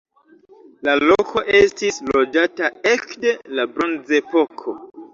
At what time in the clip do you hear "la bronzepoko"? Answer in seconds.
3.57-4.81